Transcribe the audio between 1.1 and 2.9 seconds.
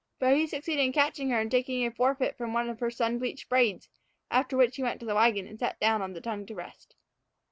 her and taking a forfeit from one of her